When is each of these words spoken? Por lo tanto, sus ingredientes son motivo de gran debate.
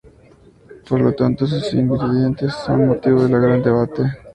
Por 0.89 0.99
lo 0.99 1.13
tanto, 1.13 1.45
sus 1.45 1.71
ingredientes 1.75 2.55
son 2.65 2.87
motivo 2.87 3.27
de 3.27 3.39
gran 3.39 3.61
debate. 3.61 4.01